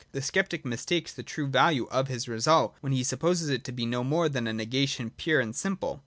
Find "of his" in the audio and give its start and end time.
1.91-2.27